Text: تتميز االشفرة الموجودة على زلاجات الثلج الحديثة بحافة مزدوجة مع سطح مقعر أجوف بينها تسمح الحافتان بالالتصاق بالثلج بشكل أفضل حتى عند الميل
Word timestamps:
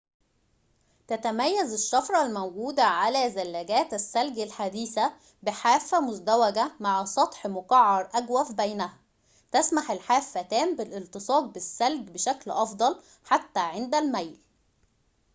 تتميز 1.07 1.71
االشفرة 1.71 2.25
الموجودة 2.25 2.83
على 2.83 3.29
زلاجات 3.31 3.93
الثلج 3.93 4.39
الحديثة 4.39 5.13
بحافة 5.43 5.99
مزدوجة 5.99 6.71
مع 6.79 7.05
سطح 7.05 7.47
مقعر 7.47 8.09
أجوف 8.13 8.51
بينها 8.51 8.97
تسمح 9.51 9.91
الحافتان 9.91 10.75
بالالتصاق 10.75 11.43
بالثلج 11.43 12.09
بشكل 12.09 12.51
أفضل 12.51 12.99
حتى 13.25 13.59
عند 13.59 13.95
الميل 13.95 14.37